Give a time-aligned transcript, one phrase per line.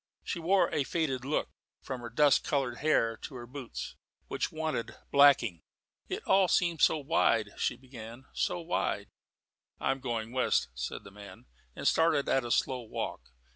[0.23, 1.51] She wore a faded look,
[1.83, 3.95] from her dust coloured hair to her boots,
[4.29, 5.61] which wanted blacking.
[6.09, 9.11] "It all seems so wide," she began; "so wide"
[9.79, 11.45] "I'm going west," said the man,
[11.75, 13.29] and started at a slow walk.